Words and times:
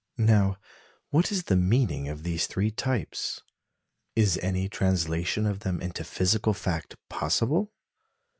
Now 0.17 0.57
what 1.11 1.31
is 1.31 1.43
the 1.43 1.55
meaning 1.55 2.09
of 2.09 2.23
these 2.23 2.47
three 2.47 2.71
types? 2.71 3.43
Is 4.15 4.39
any 4.39 4.67
translation 4.67 5.45
of 5.45 5.59
them 5.59 5.79
into 5.79 6.03
physical 6.03 6.55
fact 6.55 6.95
possible? 7.07 7.71